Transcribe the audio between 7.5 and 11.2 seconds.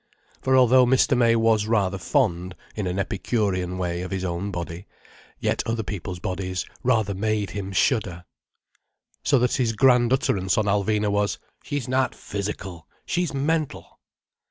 him shudder. So that his grand utterance on Alvina